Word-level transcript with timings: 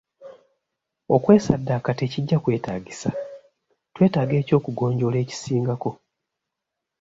Okwesaddaaka 1.15 1.91
tekijja 1.99 2.37
kwetaagisa, 2.43 3.09
twetaaga 3.93 4.33
eky'okugonjoola 4.41 5.17
ekisingako. 5.23 5.91